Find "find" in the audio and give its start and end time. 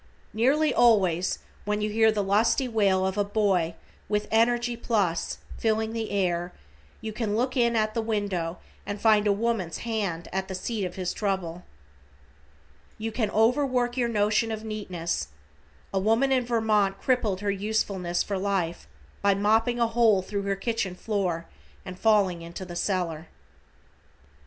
8.99-9.27